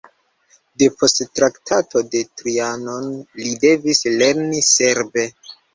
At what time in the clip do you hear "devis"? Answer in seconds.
3.69-4.05